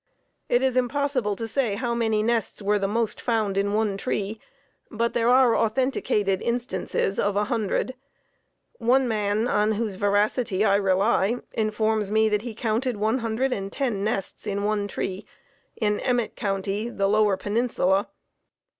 [0.49, 4.39] It is impossible to say how many nests were the most found in one tree,
[4.89, 7.93] but there are authenticated instances of a hundred.
[8.79, 14.63] One man, on whose veracity I rely, informs me that he counted 110 nests in
[14.63, 15.23] one tree
[15.75, 18.09] in Emmett County, the lower peninsula.